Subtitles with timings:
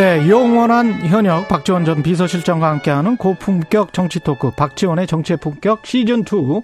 [0.00, 6.62] 네, 영원한 현역 박지원 전 비서실장과 함께하는 고품격 정치 토크 박지원의 정치의 품격 시즌 2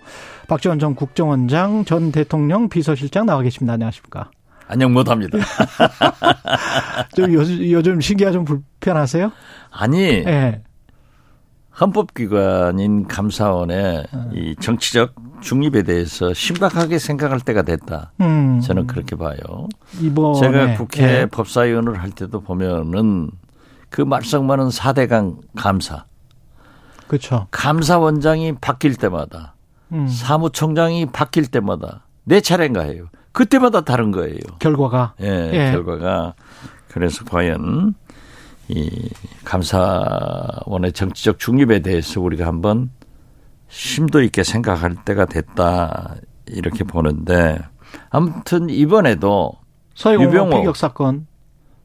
[0.49, 3.75] 박지원 전 국정원장 전 대통령 비서실장 나와 계십니다.
[3.75, 4.31] 안녕하십니까?
[4.69, 5.37] 안녕 못합니다.
[7.15, 9.31] 좀 요즘, 요즘 신기가 좀 불편하세요?
[9.71, 10.63] 아니 네.
[11.81, 14.31] 헌법기관인 감사원의 네.
[14.33, 18.13] 이 정치적 중립에 대해서 심각하게 생각할 때가 됐다.
[18.21, 18.61] 음.
[18.61, 19.37] 저는 그렇게 봐요.
[20.01, 21.27] 이번에 제가 국회 네.
[21.27, 23.31] 법사위원을 할 때도 보면은
[23.91, 26.07] 그 말썽 많은 4대강 감사.
[27.07, 27.47] 그렇죠.
[27.51, 29.55] 감사원장이 바뀔 때마다
[29.93, 30.09] 음.
[30.09, 33.07] 사무총장이 바뀔 때마다 내 차례인가 해요.
[33.33, 34.39] 그때마다 다른 거예요.
[34.59, 35.15] 결과가.
[35.21, 35.73] 예, 예.
[35.73, 36.35] 결과가.
[36.89, 37.95] 그래서 과연
[38.69, 39.09] 이
[39.45, 42.91] 감사원의 정치적 중립에 대해서 우리가 한번
[43.69, 47.59] 심도 있게 생각할 때가 됐다 이렇게 보는데
[48.11, 49.53] 아무튼 이번에도
[50.05, 51.27] 유병호 피격 사건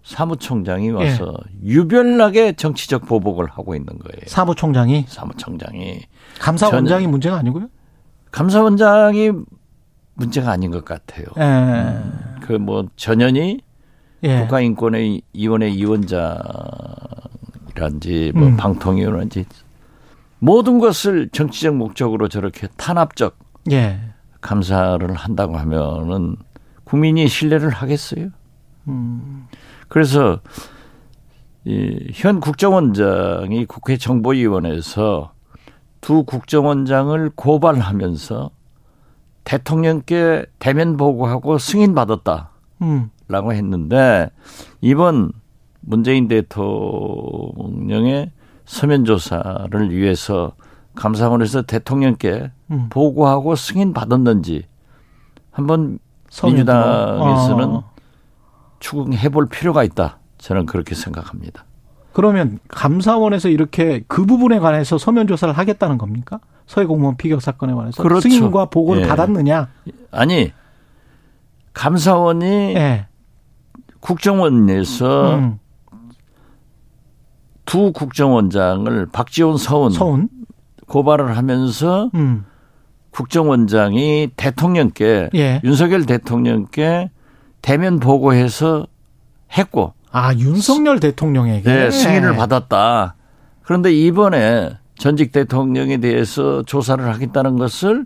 [0.03, 1.67] 사무총장이 와서 예.
[1.67, 4.23] 유별나게 정치적 보복을 하고 있는 거예요.
[4.25, 6.01] 사무총장이 사무총장이
[6.39, 7.67] 감사원장이 전, 문제가 아니고요?
[8.31, 9.31] 감사원장이
[10.15, 11.25] 문제가 아닌 것 같아요.
[11.37, 11.41] 예.
[11.41, 13.61] 음, 그뭐 전현희
[14.23, 14.41] 예.
[14.41, 16.33] 국가인권위원회 위원장이란지
[18.35, 18.57] 뭐 음.
[18.57, 19.45] 방통위원회인지
[20.39, 23.37] 모든 것을 정치적 목적으로 저렇게 탄압적
[23.71, 23.99] 예.
[24.41, 26.35] 감사를 한다고 하면은
[26.83, 28.29] 국민이 신뢰를 하겠어요?
[28.87, 29.47] 음.
[29.87, 30.39] 그래서
[31.63, 35.33] 이현 국정원장이 국회 정보위원회에서
[36.01, 38.49] 두 국정원장을 고발하면서
[39.43, 42.49] 대통령께 대면 보고하고 승인 받았다
[43.31, 43.55] 라고 음.
[43.55, 44.29] 했는데
[44.81, 45.31] 이번
[45.79, 48.31] 문재인 대통령의
[48.65, 50.53] 서면 조사를 위해서
[50.95, 52.87] 감사원에서 대통령께 음.
[52.89, 54.65] 보고하고 승인 받았는지
[55.51, 55.99] 한번
[56.43, 57.83] 민주당에서는 아.
[58.79, 60.19] 추궁해 볼 필요가 있다.
[60.37, 61.65] 저는 그렇게 생각합니다.
[62.13, 66.39] 그러면 감사원에서 이렇게 그 부분에 관해서 서면 조사를 하겠다는 겁니까?
[66.65, 68.27] 서해 공무원 피격 사건에 관해서 그렇죠.
[68.27, 69.07] 승인과 보고를 예.
[69.07, 69.69] 받았느냐?
[70.11, 70.51] 아니
[71.73, 73.07] 감사원이 예.
[74.01, 75.59] 국정원에서 음.
[77.65, 80.29] 두 국정원장을 박지원 서훈, 서훈?
[80.87, 82.45] 고발을 하면서 음.
[83.11, 85.61] 국정원장이 대통령께 예.
[85.63, 87.11] 윤석열 대통령께
[87.61, 88.87] 대면 보고해서
[89.57, 93.15] 했고 아 윤석열 대통령에게 네, 승인을 받았다.
[93.63, 98.05] 그런데 이번에 전직 대통령에 대해서 조사를 하겠다는 것을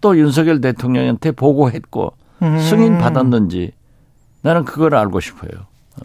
[0.00, 2.12] 또 윤석열 대통령한테 보고했고
[2.42, 2.58] 음.
[2.58, 3.72] 승인 받았는지
[4.44, 5.50] 나는 그걸 알고 싶어요.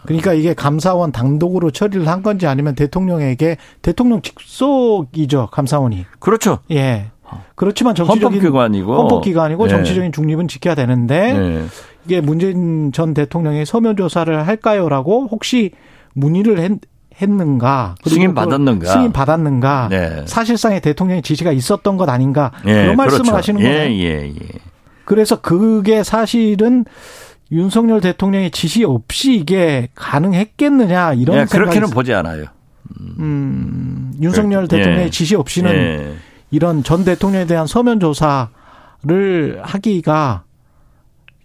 [0.03, 6.05] 그러니까 이게 감사원 당독으로 처리를 한 건지 아니면 대통령에게 대통령 직속이죠 감사원이.
[6.19, 6.59] 그렇죠.
[6.71, 7.11] 예.
[7.55, 9.69] 그렇지만 정치적인 헌법기관이고 헌법기관이고 예.
[9.69, 11.65] 정치적인 중립은 지켜야 되는데 예.
[12.05, 15.71] 이게 문재인 전 대통령의 서면 조사를 할까요라고 혹시
[16.13, 16.71] 문의를 했,
[17.21, 20.23] 했는가 승인 받았는가 승인 받았는가 네.
[20.25, 22.83] 사실상의 대통령의 지시가 있었던 것 아닌가 예.
[22.83, 23.37] 그런 말씀을 그렇죠.
[23.37, 23.91] 하시는 거예요.
[23.91, 24.59] 예, 예, 예.
[25.03, 26.85] 그래서 그게 사실은
[27.51, 32.45] 윤석열 대통령의 지시 없이 이게 가능했겠느냐 이런 예, 그렇게는 보지 않아요.
[32.99, 35.09] 음, 음 윤석열 그 대통령의 예.
[35.09, 36.15] 지시 없이는 예.
[36.51, 38.49] 이런 전 대통령에 대한 서면 조사를
[39.61, 40.43] 하기가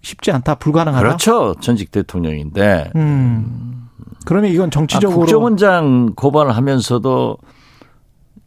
[0.02, 1.02] 쉽지 않다, 불가능하다.
[1.02, 1.54] 그렇죠.
[1.60, 2.92] 전직 대통령인데.
[2.94, 3.88] 음.
[4.26, 7.38] 그러면 이건 정치적으로 아, 국정원장 고발을 하면서도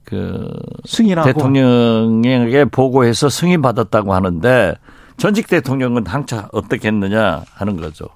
[0.03, 0.49] 그
[0.85, 4.75] 승인하고 대통령에게 보고해서 승인 받았다고 하는데
[5.17, 8.07] 전직 대통령은 항차 어떻게 했느냐 하는 거죠.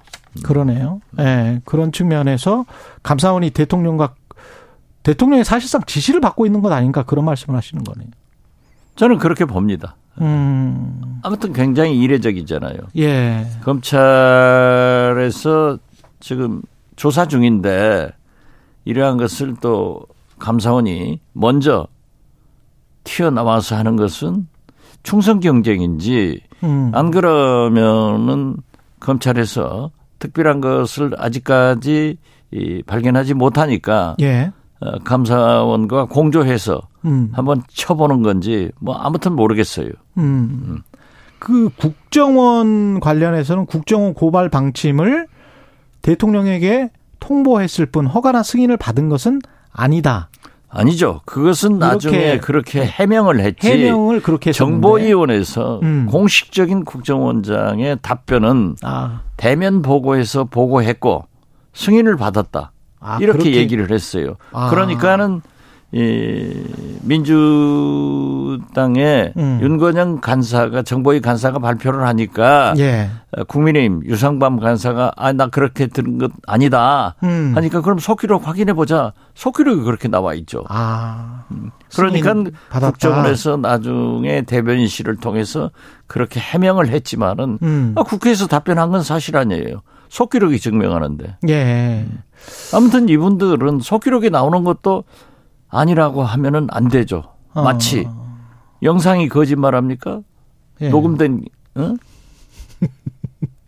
[0.44, 1.02] 그러네요.
[1.20, 1.24] 예.
[1.24, 2.66] 네, 그런 측면에서
[3.04, 4.14] 감사원이 대통령과
[5.04, 8.08] 대통령이 사실상 지시를 받고 있는 것 아닌가 그런 말씀을 하시는 거네요.
[8.96, 9.96] 저는 그렇게 봅니다.
[10.20, 11.20] 음.
[11.24, 12.78] 아무튼 굉장히 이례적이잖아요.
[12.98, 13.48] 예.
[13.64, 15.00] 검찰에서
[16.20, 16.62] 지금
[16.96, 18.12] 조사 중인데
[18.86, 20.02] 이러한 것을 또
[20.40, 21.88] 감사원이 먼저
[23.04, 24.48] 튀어나와서 하는 것은
[25.04, 26.92] 충성 경쟁인지 음.
[26.94, 28.58] 안 그러면은
[29.00, 32.18] 검찰에서 특별한 것을 아직까지
[32.52, 34.52] 이 발견하지 못하니까 예.
[34.80, 37.30] 어, 감사원과 공조해서 음.
[37.34, 39.90] 한번 쳐보는 건지 뭐 아무튼 모르겠어요.
[40.18, 40.62] 음.
[40.68, 40.82] 음.
[41.40, 45.28] 그 국정원 관련해서는 국정원 고발 방침을
[46.04, 50.30] 대통령에게 통보했을 뿐 허가나 승인을 받은 것은 아니다.
[50.74, 51.22] 아니죠.
[51.26, 53.68] 그것은 나중에 그렇게 해명을 했지.
[53.68, 56.08] 해명을 그렇게 정보위원회에서 음.
[56.10, 59.22] 공식적인 국정원장의 답변은 아.
[59.38, 61.26] 대면 보고에서 보고했고
[61.74, 62.72] 승인을 받았다.
[63.02, 63.56] 아, 이렇게 그렇게.
[63.58, 64.36] 얘기를 했어요.
[64.54, 64.70] 아.
[64.70, 65.42] 그러니까는
[65.94, 66.64] 이
[67.92, 69.60] 민주당의 음.
[69.62, 73.10] 윤건영 간사가 정보위 간사가 발표를 하니까 예.
[73.48, 77.54] 국민의힘 유상범 간사가 아 나 그렇게 들은 것 아니다 음.
[77.56, 80.64] 하니까 그럼 속기록 확인해 보자 속기록이 그렇게 나와 있죠.
[80.70, 81.44] 아.
[81.52, 81.72] 음.
[81.96, 82.34] 그러니까
[82.70, 85.72] 국정원에서 나중에 대변인실을 통해서
[86.08, 87.94] 그렇게 해명을 했지만은 음.
[87.98, 89.82] 아, 국회에서 답변한 건 사실 아니에요.
[90.10, 91.38] 속기록이 증명하는데.
[91.50, 92.06] 예.
[92.74, 95.04] 아무튼 이분들은 속기록이 나오는 것도
[95.72, 97.24] 아니라고 하면은 안 되죠.
[97.54, 97.64] 어.
[97.64, 98.08] 마치
[98.84, 100.22] 영상이 거짓말합니까?
[100.82, 100.90] 예.
[100.90, 101.46] 녹음된
[101.76, 101.94] 어?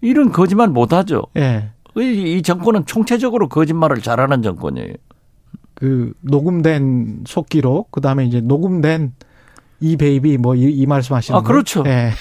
[0.01, 1.23] 이런 거짓말 못하죠.
[1.37, 1.71] 예.
[1.97, 4.93] 이, 이 정권은 총체적으로 거짓말을 잘하는 정권이에요.
[5.75, 9.13] 그 녹음된 속기록 그다음에 이제 녹음된
[9.79, 11.83] 이 베이비 뭐이 말씀하시는 아 그렇죠.
[11.85, 12.11] 예.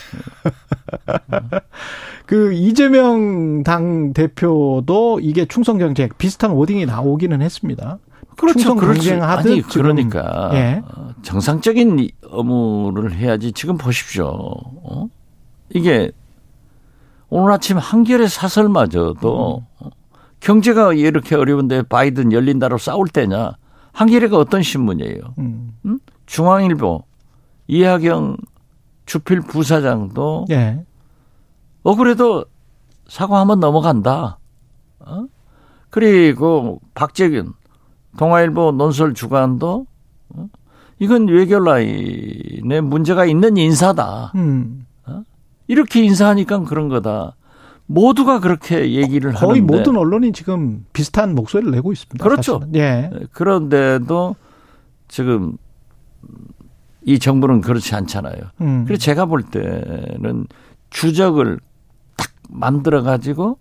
[2.26, 7.98] 그 이재명 당 대표도 이게 충성 경쟁 비슷한 wording이 나오기는 했습니다.
[8.42, 8.74] 그렇죠.
[8.74, 10.82] 경쟁하듯 아니 그러니까 예.
[11.22, 13.52] 정상적인 업무를 해야지.
[13.52, 14.26] 지금 보십시오.
[14.26, 15.06] 어?
[15.70, 16.10] 이게
[17.28, 19.90] 오늘 아침 한겨레 사설마저도 음.
[20.40, 23.52] 경제가 이렇게 어려운데 바이든 열린다로 싸울 때냐?
[23.92, 25.20] 한겨레가 어떤 신문이에요?
[25.38, 25.76] 음.
[25.86, 25.98] 음?
[26.26, 27.04] 중앙일보
[27.68, 28.36] 이하경
[29.06, 30.84] 주필 부사장도 예.
[31.84, 32.44] 어 그래도
[33.06, 34.38] 사과 한번 넘어간다.
[34.98, 35.26] 어?
[35.90, 37.52] 그리고 박재균
[38.16, 39.86] 동아일보 논설 주간도
[40.30, 40.48] 어?
[40.98, 44.32] 이건 외교 라인에 문제가 있는 인사다.
[44.34, 44.86] 음.
[45.06, 45.22] 어?
[45.66, 47.36] 이렇게 인사하니까 그런 거다.
[47.86, 52.22] 모두가 그렇게 얘기를 거의 하는데 거의 모든 언론이 지금 비슷한 목소리를 내고 있습니다.
[52.22, 52.60] 그렇죠.
[52.60, 52.74] 사실은.
[52.76, 53.10] 예.
[53.32, 54.36] 그런데도
[55.08, 55.56] 지금
[57.04, 58.36] 이 정부는 그렇지 않잖아요.
[58.60, 58.84] 음.
[58.86, 60.46] 그래서 제가 볼 때는
[60.90, 61.58] 주적을
[62.16, 63.58] 딱 만들어 가지고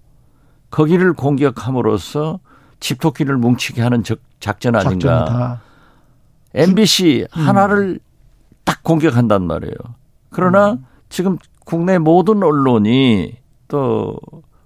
[0.69, 2.39] 거기를 공격함으로써
[2.79, 4.03] 집토끼를 뭉치게 하는
[4.41, 5.19] 작전 아닌가.
[5.25, 5.61] 작전이다.
[6.53, 7.41] MBC 음.
[7.47, 7.99] 하나를
[8.65, 9.75] 딱 공격한단 말이에요.
[10.29, 10.85] 그러나 음.
[11.07, 13.37] 지금 국내 모든 언론이
[13.69, 14.19] 또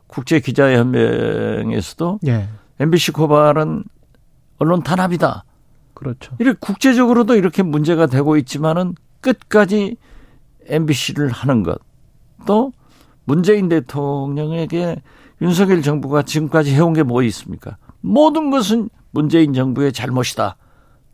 [0.07, 2.47] 국제 기자연맹에서도 예.
[2.79, 3.83] MBC 고발은
[4.57, 5.43] 언론 탄압이다.
[5.93, 6.35] 그렇죠.
[6.39, 9.97] 이렇게 국제적으로도 이렇게 문제가 되고 있지만은 끝까지
[10.67, 11.79] MBC를 하는 것.
[12.45, 12.71] 또
[13.25, 15.01] 문재인 대통령에게
[15.41, 17.77] 윤석열 정부가 지금까지 해온 게 뭐 있습니까?
[18.01, 20.57] 모든 것은 문재인 정부의 잘못이다.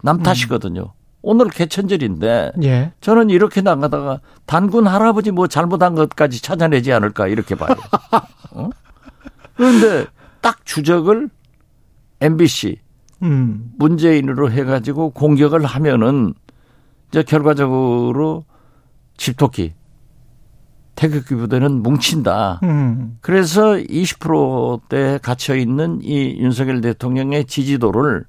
[0.04, 0.24] 남 음.
[0.24, 0.82] 탓이거든요.
[0.82, 0.88] 음.
[1.22, 2.94] 오늘 개천절인데 예.
[3.00, 7.76] 저는 이렇게 나가다가 단군 할아버지 뭐 잘못한 것까지 찾아내지 않을까 이렇게 봐요.
[8.52, 8.70] 어?
[9.56, 10.08] 그런데
[10.42, 11.30] 딱 주적을
[12.22, 12.80] MBC
[13.22, 13.72] 음.
[13.78, 16.34] 문재인으로 해가지고 공격을 하면은
[17.10, 18.44] 이제 결과적으로
[19.16, 19.76] 집토끼
[21.02, 22.60] 태극기 부대는 뭉친다.
[22.62, 23.18] 음.
[23.22, 28.26] 그래서 20%대 갇혀 있는 이 윤석열 대통령의 지지도를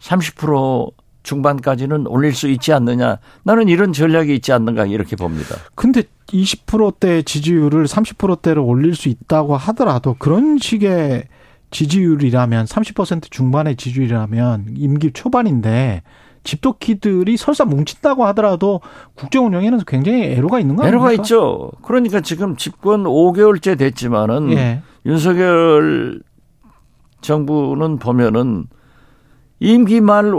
[0.00, 0.92] 30%
[1.22, 3.18] 중반까지는 올릴 수 있지 않느냐.
[3.42, 5.56] 나는 이런 전략이 있지 않는가 이렇게 봅니다.
[5.74, 11.24] 근데 20%대 지지율을 30%대로 올릴 수 있다고 하더라도 그런 식의
[11.70, 16.02] 지지율이라면 30% 중반의 지지율이라면 임기 초반인데
[16.46, 18.80] 집토끼들이 설사 뭉친다고 하더라도
[19.14, 21.10] 국정 운영에는 굉장히 애로가 있는 거 아닙니까?
[21.10, 21.72] 애로가 있죠.
[21.82, 24.82] 그러니까 지금 집권 5개월째 됐지만은 예.
[25.04, 26.22] 윤석열
[27.20, 28.66] 정부는 보면은
[29.58, 30.32] 임기 말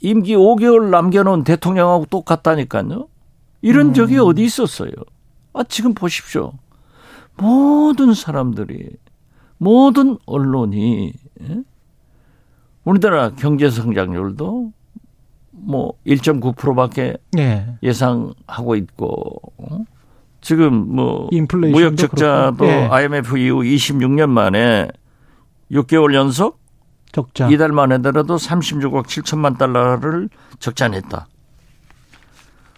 [0.00, 3.06] 임기 5개월 남겨놓은 대통령하고 똑같다니까요.
[3.62, 3.94] 이런 음.
[3.94, 4.90] 적이 어디 있었어요?
[5.52, 6.52] 아 지금 보십시오.
[7.36, 8.88] 모든 사람들이
[9.58, 11.62] 모든 언론이 예?
[12.84, 14.72] 우리나라 경제 성장률도
[15.62, 17.76] 뭐 1.9%밖에 네.
[17.82, 19.84] 예상하고 있고 어?
[20.40, 21.28] 지금 뭐
[21.70, 22.88] 무역 적자도 네.
[22.88, 24.88] IMF 이후 26년 만에
[25.70, 26.60] 6개월 연속
[27.12, 27.48] 적자.
[27.48, 31.26] 이달 만에더라도 36억 7천만 달러를 적자 냈다.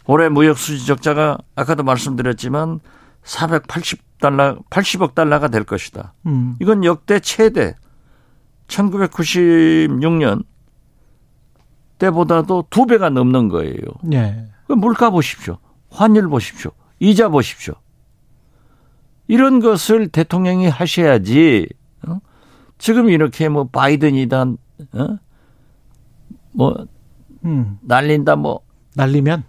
[0.07, 2.81] 올해 무역 수지 적자가 아까도 말씀드렸지만
[3.25, 6.15] 480달러 80억 달러가 될 것이다.
[6.27, 6.57] 음.
[6.61, 7.77] 이건 역대 최대
[8.67, 10.45] 1996년
[12.03, 13.77] 때보다도 두 배가 넘는 거예요.
[14.03, 14.49] 네.
[14.67, 15.59] 물가 보십시오.
[15.89, 16.73] 환율 보십시오.
[16.99, 17.75] 이자 보십시오.
[19.29, 21.69] 이런 것을 대통령이 하셔야지.
[22.09, 22.19] 어?
[22.79, 25.19] 지금 이렇게 뭐 바이든이다, 어?
[26.51, 26.87] 뭐
[27.45, 27.79] 음.
[27.83, 28.61] 날린다, 뭐
[28.97, 29.45] 날리면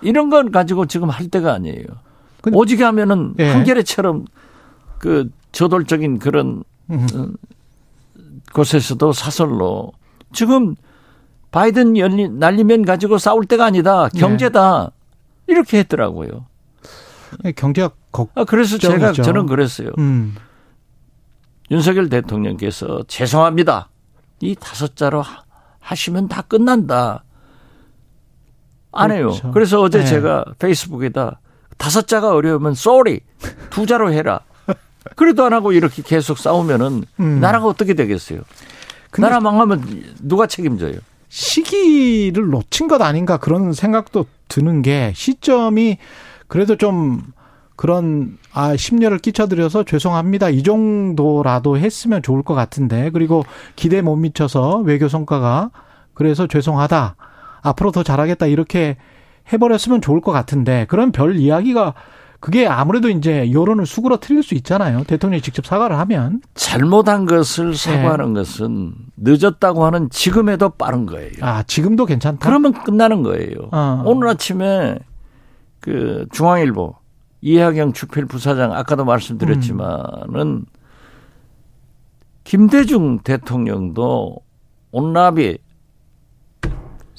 [0.00, 1.86] 이런 건 가지고 지금 할 때가 아니에요.
[2.40, 3.48] 근데, 오지게 하면은 예.
[3.48, 4.24] 한겨레처럼
[4.98, 7.06] 그 저돌적인 그런 음.
[7.14, 7.28] 어,
[8.52, 9.92] 곳에서도 사설로
[10.32, 10.74] 지금
[11.52, 14.08] 바이든 열리, 날리면 가지고 싸울 때가 아니다.
[14.08, 14.90] 경제다.
[14.90, 15.52] 네.
[15.52, 16.46] 이렇게 했더라고요.
[17.44, 19.90] 네, 경제가 걱 아, 그래서 제가 저는 그랬어요.
[19.98, 20.34] 음.
[21.70, 23.90] 윤석열 대통령께서 죄송합니다.
[24.40, 25.22] 이 다섯 자로
[25.78, 27.24] 하시면 다 끝난다.
[28.90, 29.28] 안 해요.
[29.28, 29.50] 그렇죠.
[29.52, 30.04] 그래서 어제 네.
[30.06, 31.40] 제가 페이스북에다
[31.78, 33.20] 다섯 자가 어려우면 sorry
[33.70, 34.40] 두 자로 해라.
[35.16, 37.40] 그래도 안 하고 이렇게 계속 싸우면은 음.
[37.40, 38.40] 나라가 어떻게 되겠어요?
[39.18, 39.84] 나라 망하면
[40.20, 40.98] 누가 책임져요?
[41.32, 45.96] 시기를 놓친 것 아닌가 그런 생각도 드는 게 시점이
[46.46, 47.22] 그래도 좀
[47.74, 50.50] 그런 아 심려를 끼쳐드려서 죄송합니다.
[50.50, 53.08] 이 정도라도 했으면 좋을 것 같은데.
[53.14, 53.44] 그리고
[53.76, 55.70] 기대 못 미쳐서 외교 성과가
[56.12, 57.16] 그래서 죄송하다.
[57.62, 58.44] 앞으로 더 잘하겠다.
[58.44, 58.98] 이렇게
[59.50, 61.94] 해버렸으면 좋을 것 같은데 그런 별 이야기가
[62.42, 65.04] 그게 아무래도 이제 여론을 수그러 틀릴 수 있잖아요.
[65.04, 66.40] 대통령이 직접 사과를 하면.
[66.54, 68.40] 잘못한 것을 사과하는 네.
[68.40, 71.30] 것은 늦었다고 하는 지금에도 빠른 거예요.
[71.40, 72.44] 아, 지금도 괜찮다?
[72.44, 73.68] 그러면 끝나는 거예요.
[73.70, 74.02] 어.
[74.04, 74.98] 오늘 아침에
[75.78, 76.96] 그 중앙일보
[77.42, 80.64] 이하경 주필 부사장 아까도 말씀드렸지만은 음.
[82.42, 84.38] 김대중 대통령도
[84.90, 85.58] 온라비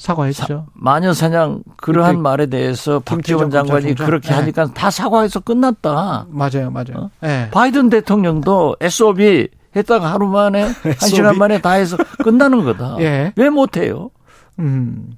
[0.04, 0.68] 사과했죠.
[0.74, 4.36] 마녀 사냥 그러한 말에 대해서 박지원 장관이 그렇게 네.
[4.36, 6.28] 하니까 다 사과해서 끝났다.
[6.30, 6.96] 맞아요, 맞아요.
[6.98, 7.10] 어?
[7.22, 7.50] 네.
[7.52, 10.74] 바이든 대통령도 SOB 했다가 하루 만에 한
[11.08, 12.98] 시간 만에 다 해서 끝나는 거다.
[13.00, 13.32] 예.
[13.38, 14.12] 왜 못해요?
[14.60, 15.16] 음,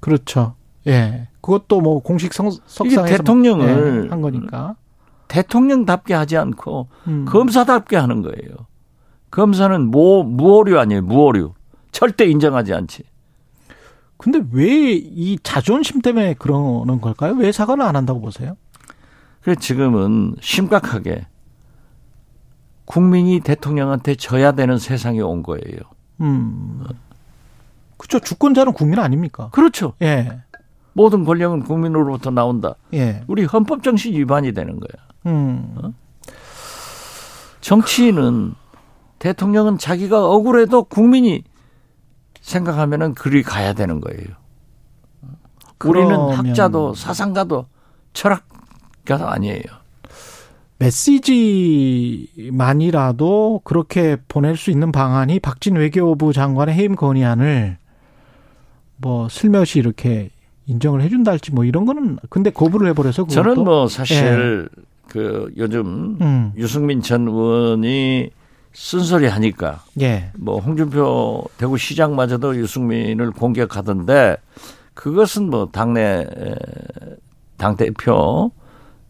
[0.00, 0.56] 그렇죠.
[0.88, 1.28] 예.
[1.40, 4.74] 그것도 뭐 공식 성, 석상에서 대통령을 예, 한 거니까
[5.28, 7.24] 대통령답게 하지 않고 음.
[7.28, 8.66] 검사답게 하는 거예요.
[9.30, 11.54] 검사는 모 무오류 아니에요, 무오류.
[11.92, 13.11] 절대 인정하지 않지.
[14.22, 17.32] 근데 왜 이 자존심 때문에 그러는 걸까요?
[17.34, 18.56] 왜 사과를 안 한다고 보세요?
[19.42, 21.26] 그래 지금은 심각하게
[22.84, 25.80] 국민이 대통령한테 져야 되는 세상에 온 거예요.
[26.20, 26.84] 음.
[27.96, 28.20] 그렇죠.
[28.20, 29.48] 주권자는 국민 아닙니까?
[29.50, 29.94] 그렇죠.
[30.02, 30.40] 예.
[30.92, 32.74] 모든 권력은 국민으로부터 나온다.
[32.94, 33.24] 예.
[33.26, 35.02] 우리 헌법 정신 위반이 되는 거야.
[35.26, 35.74] 음.
[35.82, 35.92] 어?
[37.60, 38.54] 정치인은
[39.18, 41.42] 대통령은 자기가 억울해도 국민이
[42.42, 44.26] 생각하면은 그리 가야 되는 거예요.
[45.84, 47.66] 우리는 학자도 사상가도
[48.12, 49.62] 철학가도 아니에요.
[52.38, 57.78] 메시지만이라도 그렇게 보낼 수 있는 방안이 박진 외교부 장관의 해임 건의안을
[58.96, 60.30] 뭐 슬며시 이렇게
[60.66, 64.82] 인정을 해준다 할지 뭐 이런 거는 근데 거부를 해버려서 저는 뭐 사실 예.
[65.08, 66.52] 그 요즘 음.
[66.56, 68.30] 유승민 전 의원이
[68.74, 70.30] 쓴소리 하니까 예.
[70.36, 74.36] 뭐 홍준표 대구시장마저도 유승민을 공격하던데
[74.94, 76.26] 그것은 뭐 당내
[77.56, 78.50] 당 대표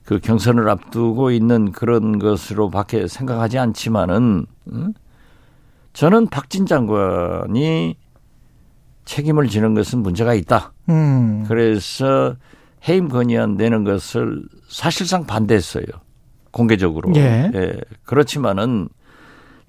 [0.04, 4.92] 그 경선을 앞두고 있는 그런 것으로밖에 생각하지 않지만은 음?
[5.92, 7.96] 저는 박진 장관이
[9.04, 10.72] 책임을 지는 것은 문제가 있다.
[10.88, 11.44] 음.
[11.46, 12.36] 그래서
[12.88, 15.84] 해임 건의안 내는 것을 사실상 반대했어요.
[16.50, 17.12] 공개적으로.
[17.16, 17.50] 예.
[17.54, 17.80] 예.
[18.04, 18.88] 그렇지만은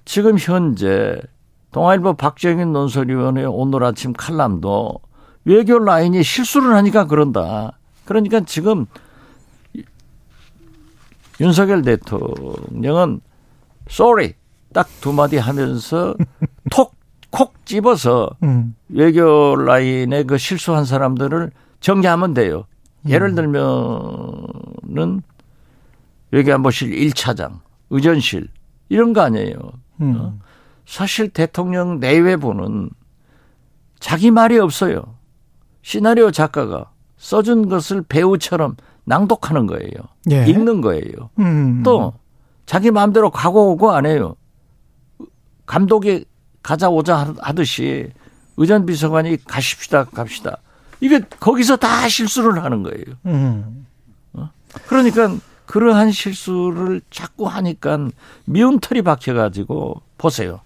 [0.04, 1.20] 지금 현재
[1.72, 5.00] 동아일보 박정인 논설위원회 오늘 아침 칼럼도
[5.44, 7.78] 외교 라인이 실수를 하니까 그런다.
[8.04, 8.86] 그러니까 지금
[11.40, 13.20] 윤석열 대통령은
[13.90, 14.34] sorry
[14.72, 16.14] 딱 두 마디 하면서
[16.70, 16.94] 톡
[17.34, 18.76] 콕 집어서 음.
[18.88, 22.64] 외교 라인에 그 실수한 사람들을 정리하면 돼요.
[23.08, 23.34] 예를 음.
[24.94, 25.22] 들면은
[26.30, 27.58] 외교안보실 1차장,
[27.90, 28.46] 의전실
[28.88, 29.58] 이런 거 아니에요.
[30.00, 30.16] 음.
[30.18, 30.38] 어?
[30.86, 32.90] 사실 대통령 내외부는
[34.00, 35.16] 자기 말이 없어요.
[35.82, 39.90] 시나리오 작가가 써준 것을 배우처럼 낭독하는 거예요.
[40.30, 40.46] 예.
[40.46, 41.30] 읽는 거예요.
[41.38, 41.82] 음.
[41.82, 42.14] 또
[42.66, 44.36] 자기 마음대로 가고 오고 안 해요.
[45.66, 46.24] 감독이
[46.62, 48.10] 가자 오자 하듯이
[48.56, 50.58] 의전 비서관이 가십시다 갑시다.
[51.00, 53.04] 이게 거기서 다 실수를 하는 거예요.
[53.26, 53.86] 음.
[54.32, 54.50] 어?
[54.86, 55.34] 그러니까
[55.66, 58.08] 그러한 실수를 자꾸 하니까
[58.44, 60.60] 미운 털이 박혀가지고 보세요.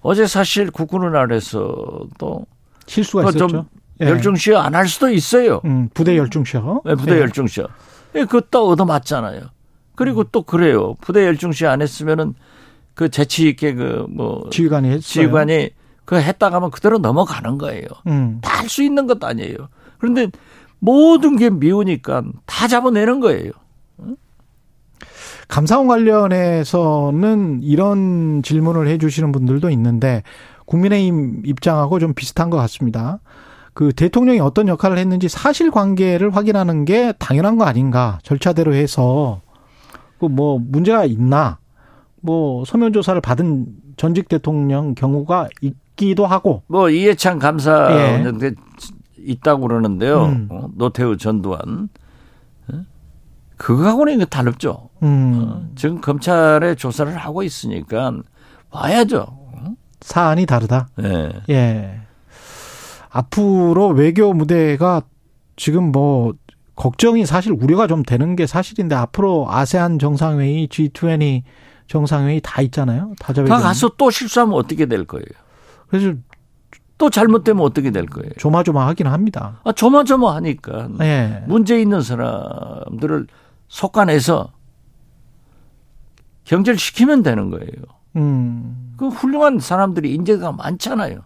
[0.00, 2.46] 어제 사실 국군의 날에서도
[2.86, 3.66] 실수가 있었죠.
[4.00, 4.06] 예.
[4.06, 5.60] 열중시어 안 할 수도 있어요.
[5.64, 6.82] 음, 부대 열중시어.
[6.84, 7.20] 네, 부대 예.
[7.20, 7.66] 열중시어.
[8.16, 9.42] 예, 그것도 얻어 맞잖아요.
[9.94, 10.24] 그리고 음.
[10.32, 10.94] 또 그래요.
[11.00, 12.34] 부대 열중시어 안 했으면은
[12.94, 15.00] 그 재치 있게 그 뭐 지휘관이 했어요.
[15.00, 15.70] 지휘관이
[16.04, 17.86] 그 했다 가면 그대로 넘어가는 거예요.
[18.06, 18.38] 음.
[18.42, 19.56] 다할 수 있는 것도 아니에요.
[19.98, 20.28] 그런데
[20.80, 23.52] 모든 게 미우니까 다 잡아내는 거예요.
[25.48, 30.22] 감사원 관련해서는 이런 질문을 해 주시는 분들도 있는데
[30.66, 33.20] 국민의힘 입장하고 좀 비슷한 것 같습니다.
[33.74, 39.40] 그 대통령이 어떤 역할을 했는지 사실 관계를 확인하는 게 당연한 거 아닌가 절차대로 해서
[40.18, 41.58] 그뭐 문제가 있나
[42.20, 46.62] 뭐 서면 조사를 받은 전직 대통령 경우가 있기도 하고.
[46.68, 48.24] 뭐 이해찬 감사 예.
[49.18, 50.24] 있다고 그러는데요.
[50.26, 50.48] 음.
[50.50, 51.88] 어, 노태우 전두환.
[53.54, 53.56] 어?
[53.56, 54.90] 그거하고는 다릅죠.
[55.02, 55.34] 음.
[55.34, 58.12] 어, 지금 검찰에 조사를 하고 있으니까
[58.70, 59.26] 봐야죠.
[59.28, 59.74] 어?
[60.00, 60.88] 사안이 다르다.
[61.02, 61.32] 예.
[61.50, 62.00] 예.
[63.10, 65.02] 앞으로 외교 무대가
[65.56, 66.34] 지금 뭐
[66.74, 71.42] 걱정이 사실 우려가 좀 되는 게 사실인데 앞으로 아세안 정상회의, G20
[71.86, 73.12] 정상회의 다 있잖아요.
[73.20, 73.46] 다자회.
[73.46, 75.26] 다 가서 또 실수하면 어떻게 될 거예요?
[75.88, 76.14] 그래서
[76.98, 78.30] 또 잘못되면 어떻게 될 거예요?
[78.38, 79.60] 조마조마하긴 합니다.
[79.64, 81.44] 아, 조마조마하니까 네.
[81.46, 83.26] 문제 있는 사람들을
[83.68, 84.52] 속아내서
[86.44, 87.68] 경제를 시키면 되는 거예요.
[88.16, 88.94] 음.
[88.96, 91.20] 그 훌륭한 사람들이 인재가 많잖아요.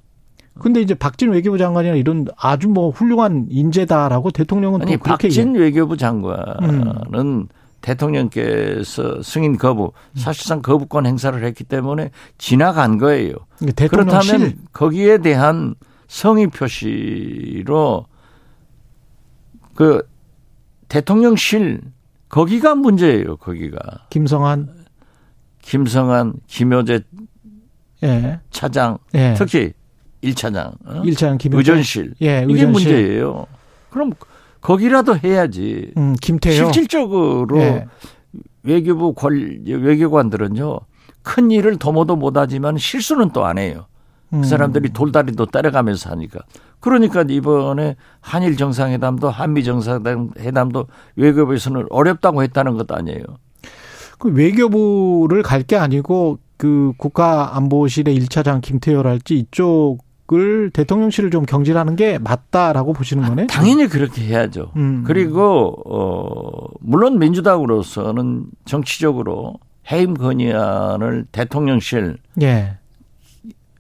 [0.59, 5.55] 근데 이제 박진 외교부 장관이나 이런 아주 뭐 훌륭한 인재다라고 대통령은 아니, 또 그렇게 박진
[5.55, 7.49] 외교부 장관은 음.
[7.81, 13.35] 대통령께서 승인 거부, 사실상 거부권 행사를 했기 때문에 지나간 거예요.
[13.89, 15.77] 그렇다면 거기에 대한
[16.09, 18.07] 성의 표시로
[19.75, 20.03] 그
[20.89, 21.83] 대통령실
[22.29, 23.37] 거기가 문제예요.
[23.37, 23.79] 거기가
[24.11, 24.69] 김성한,
[25.63, 27.01] 김성한, 김효재
[28.05, 28.41] 예.
[28.51, 29.35] 차장, 예.
[29.37, 29.73] 특히
[30.23, 31.03] 1차장, 어?
[31.03, 32.69] 1차장 김효재 의전실 예, 이게 의전실.
[32.93, 33.47] 문제예요.
[33.91, 34.13] 그럼
[34.61, 35.93] 거기라도 해야지.
[35.97, 36.55] 음, 김태효.
[36.55, 37.87] 실질적으로 예.
[38.63, 40.81] 외교부 관 외교관들은요
[41.23, 43.87] 큰 일을 도모도 못하지만 실수는 또 안 해요.
[44.31, 44.43] 그 음.
[44.45, 46.41] 사람들이 돌다리도 따라가면서 하니까.
[46.81, 53.23] 그러니까 이번에 한일 정상회담도 한미 정상회담도 외교부에서는 어렵다고 했다는 것도 아니에요.
[54.19, 59.99] 그 외교부를 갈 게 아니고 그 국가안보실의 1차장 김태효랄지 이쪽
[60.31, 63.47] 을 대통령실을 좀 경질하는 게 맞다라고 보시는 거네?
[63.47, 64.73] 당연히 그렇게 해야죠.
[64.77, 65.03] 음.
[65.07, 69.55] 그리고 어 물론 민주당으로서는 정치적으로
[69.91, 72.77] 해임 건의안을 대통령실 예.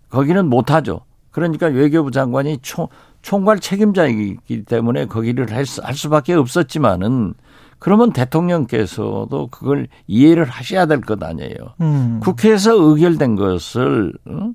[0.08, 1.02] 거기는 못 하죠.
[1.38, 2.88] 그러니까 외교부 장관이 총
[3.22, 7.34] 총괄 책임자이기 때문에 거기를 할, 수, 할 수밖에 없었지만은
[7.78, 11.54] 그러면 대통령께서도 그걸 이해를 하셔야 될 것 아니에요.
[11.80, 12.18] 음.
[12.20, 14.50] 국회에서 의결된 것을 어?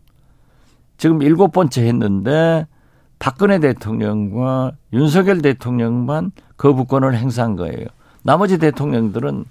[0.98, 2.68] 지금 일곱 번째 했는데
[3.20, 7.86] 박근혜 대통령과 윤석열 대통령만 거부권을 행사한 거예요.
[8.24, 9.46] 나머지 대통령들은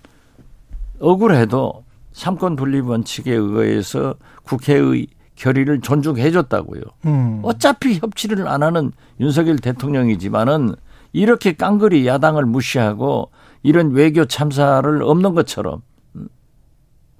[1.00, 5.06] 억울해도 삼권 분립 원칙에 의해서 국회의
[5.42, 6.82] 결의를 존중해 줬다고요.
[7.06, 7.40] 음.
[7.42, 10.76] 어차피 협치를 안 하는 윤석열 대통령이지만은
[11.12, 13.32] 이렇게 깡그리 야당을 무시하고
[13.64, 15.82] 이런 외교 참사를 없는 것처럼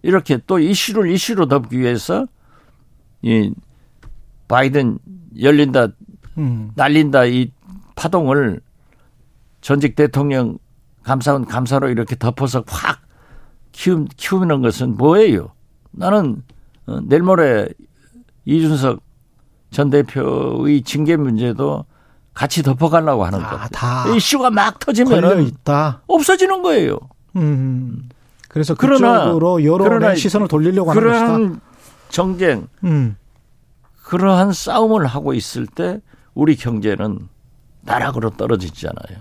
[0.03, 2.27] 이렇게 또 이슈를 이슈로 덮기 위해서
[3.23, 3.53] 이
[4.47, 5.01] 바이든
[5.41, 5.89] 열린다,
[6.39, 6.71] 음.
[6.77, 7.51] 날린다 이
[7.97, 8.61] 파동을
[9.63, 10.59] 전직 대통령
[11.03, 13.03] 감사원 감사로 이렇게 덮어서 확
[13.73, 15.53] 키우, 키우는 것은 뭐예요?
[15.91, 16.43] 나는
[16.87, 17.69] 어, 내일 모레
[18.45, 19.01] 이준석
[19.71, 21.85] 전 대표의 징계 문제도
[22.35, 24.15] 같이 덮어가려고 하는 아, 거.
[24.15, 26.03] 이슈가 막 터지면 있다.
[26.07, 26.99] 없어지는 거예요.
[27.37, 28.09] 음.
[28.49, 31.03] 그래서 그쪽으로 여론의 시선을 돌리려고 하는
[31.49, 31.61] 것이다.
[32.11, 33.17] 정쟁, 음.
[34.03, 36.01] 그러한 싸움을 하고 있을 때
[36.35, 37.29] 우리 경제는
[37.85, 39.19] 나락으로 떨어지잖아요.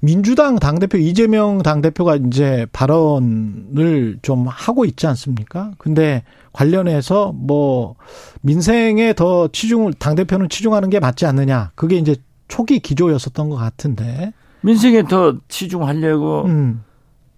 [0.00, 5.72] 민주당 당대표 이재명 당대표가 이제 발언을 좀 하고 있지 않습니까?
[5.78, 7.96] 근데 관련해서 뭐
[8.40, 11.72] 민생에 더 치중을 당대표는 치중하는 게 맞지 않느냐.
[11.74, 12.16] 그게 이제
[12.48, 14.32] 초기 기조였었던 것 같은데.
[14.62, 16.82] 민생에 더 치중하려고 음.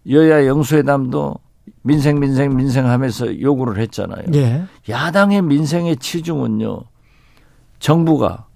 [0.08, 1.34] 여야 영수회담도
[1.82, 4.24] 민생 민생 민생 하면서 요구를 했잖아요.
[4.34, 4.64] 예.
[4.88, 6.82] 야당의 민생의 치중은요.
[7.80, 8.46] 정부가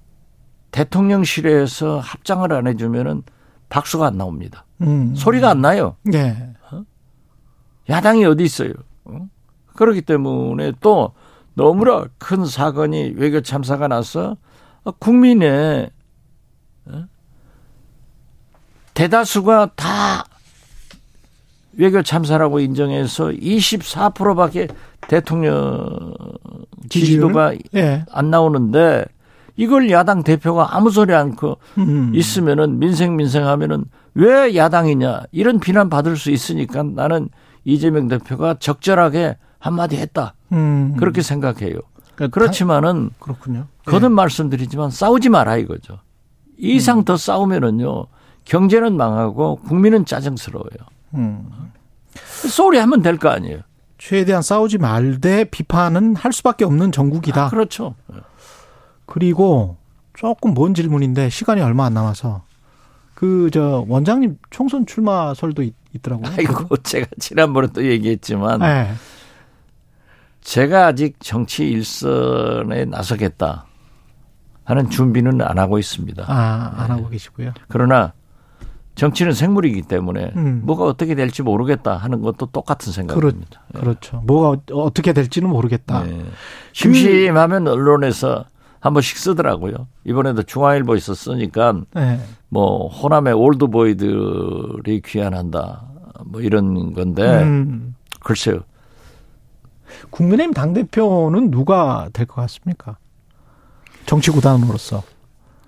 [0.75, 3.23] 대통령실에서 합장을 안 해주면은
[3.69, 4.67] 박수가 안 나옵니다.
[4.81, 5.15] 음.
[5.15, 5.95] 소리가 안 나요.
[6.13, 6.53] 예.
[6.73, 6.83] 어?
[7.89, 8.73] 야당이 어디 있어요?
[9.05, 9.29] 어?
[9.77, 11.13] 그렇기 때문에 또
[11.55, 14.37] 너무나 큰 사건이 외교 참사가 나서
[14.99, 15.91] 국민의
[16.87, 17.05] 어?
[18.95, 20.25] 대다수가 다
[21.75, 24.67] 외교 참사라고 인정해서 24%밖에
[25.07, 26.15] 대통령
[26.89, 28.05] 지지도가 예.
[28.11, 29.05] 안 나오는데
[29.57, 32.13] 이걸 야당 대표가 아무 소리 않고 음.
[32.15, 37.29] 있으면은 민생 민생 하면은 왜 야당이냐 이런 비난 받을 수 있으니까 나는
[37.65, 40.35] 이재명 대표가 적절하게 한마디 했다.
[40.53, 40.97] 음.
[40.99, 41.79] 그렇게 생각해요.
[42.15, 43.67] 그러니까 그렇지만은 그렇군요.
[43.87, 44.15] 거듭 예.
[44.15, 45.99] 말씀드리지만 싸우지 마라 이거죠.
[46.59, 47.05] 이상 음.
[47.05, 48.07] 더 싸우면은요
[48.45, 50.69] 경제는 망하고 국민은 짜증스러워요.
[51.15, 51.49] 음.
[52.15, 53.61] 소리 하면 될 거 아니에요.
[53.99, 57.47] 최대한 싸우지 말되 비판은 할 수밖에 없는 정국이다.
[57.47, 57.95] 아, 그렇죠.
[59.07, 59.77] 그리고
[60.15, 62.43] 조금 먼 질문인데 시간이 얼마 안 남아서
[63.15, 68.93] 그 저 원장님 총선 출마설도 있, 더라고요 아이고 제가 지난번에 또 얘기했지만 네.
[70.41, 73.67] 제가 아직 정치 일선에 나서겠다.
[74.65, 76.25] 하는 준비는 안 하고 있습니다.
[76.27, 77.53] 아, 안 하고 계시고요.
[77.69, 78.13] 그러나
[78.95, 80.63] 정치는 생물이기 때문에 음.
[80.65, 83.63] 뭐가 어떻게 될지 모르겠다 하는 것도 똑같은 생각입니다.
[83.73, 84.23] 그렇, 그렇죠.
[84.27, 86.05] 뭐가 어떻게 될지는 모르겠다.
[86.05, 86.25] 네.
[86.73, 88.47] 심심하면 언론에서
[88.85, 89.89] 한 번씩 쓰더라고요.
[90.05, 92.21] 이번에도 중앙일보에서 쓰니까 네.
[92.51, 95.87] 뭐 호남의 올드보이들이 귀환한다.
[96.27, 97.95] 뭐 이런 건데 음.
[98.21, 98.61] 글쎄요.
[100.11, 102.99] 국민의힘 당 대표는 누가 될 것 같습니까?
[104.05, 105.03] 정치 구단으로서.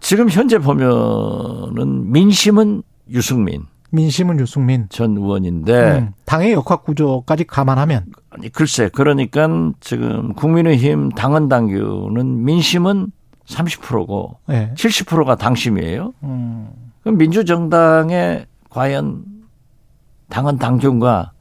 [0.01, 3.65] 지금 현재 보면은 민심은 유승민.
[3.97, 9.49] 민심은 유승민 전 의원인데 음, 당의 역학 구조까지 감안하면 아니 글쎄 그러니까
[9.81, 13.11] 지금 국민의힘 당헌 당규는 민심은
[13.47, 14.73] 30%고 네.
[14.77, 16.13] 70%가 당심이에요.
[16.23, 16.69] 음.
[17.03, 19.25] 그럼 민주정당의 과연
[20.29, 21.33] 당헌 당규과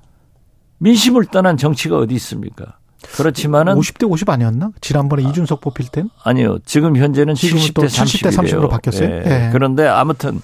[0.78, 2.78] 민심을 떠난 정치가 어디 있습니까?
[3.16, 4.72] 그렇지만은 50대 50 아니었나?
[4.82, 6.10] 지난번에 아, 이준석 뽑힐 땐?
[6.24, 6.60] 아니요.
[6.66, 9.08] 지금 현재는 70대 30대 30으로 바뀌었어요.
[9.08, 9.24] 네.
[9.24, 9.50] 네.
[9.52, 10.42] 그런데 아무튼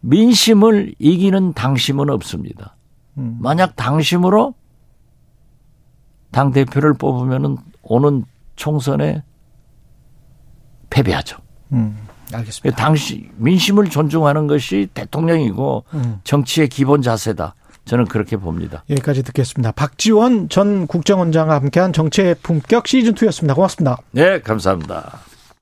[0.00, 2.76] 민심을 이기는 당심은 없습니다.
[3.18, 3.36] 음.
[3.40, 4.54] 만약 당심으로
[6.30, 8.24] 당 대표를 뽑으면은 오는
[8.56, 9.22] 총선에
[10.90, 11.38] 패배하죠.
[11.72, 11.96] 음.
[12.32, 12.76] 알겠습니다.
[12.76, 16.20] 당시 민심을 존중하는 것이 대통령이고 음.
[16.24, 17.54] 정치의 기본 자세다.
[17.84, 18.84] 저는 그렇게 봅니다.
[18.88, 19.72] 여기까지 듣겠습니다.
[19.72, 23.54] 박지원 전 국정원장과 함께한 정치의 품격 시즌 2였습니다.
[23.54, 23.98] 고맙습니다.
[24.12, 25.18] 네, 감사합니다.